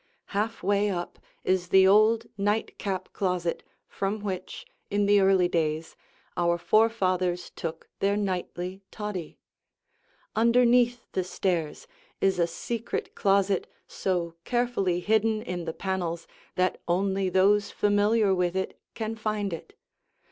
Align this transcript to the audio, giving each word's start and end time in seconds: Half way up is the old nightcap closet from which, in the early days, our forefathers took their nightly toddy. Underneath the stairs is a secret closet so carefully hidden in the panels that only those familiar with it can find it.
Half 0.33 0.63
way 0.63 0.89
up 0.89 1.19
is 1.43 1.67
the 1.67 1.85
old 1.87 2.25
nightcap 2.35 3.13
closet 3.13 3.61
from 3.87 4.19
which, 4.19 4.65
in 4.89 5.05
the 5.05 5.19
early 5.19 5.47
days, 5.47 5.95
our 6.35 6.57
forefathers 6.57 7.51
took 7.55 7.87
their 7.99 8.17
nightly 8.17 8.81
toddy. 8.89 9.37
Underneath 10.35 11.05
the 11.11 11.23
stairs 11.23 11.85
is 12.19 12.39
a 12.39 12.47
secret 12.47 13.13
closet 13.13 13.67
so 13.87 14.33
carefully 14.43 15.01
hidden 15.01 15.43
in 15.43 15.65
the 15.65 15.71
panels 15.73 16.25
that 16.55 16.81
only 16.87 17.29
those 17.29 17.69
familiar 17.69 18.33
with 18.33 18.55
it 18.55 18.79
can 18.95 19.15
find 19.15 19.53
it. 19.53 19.75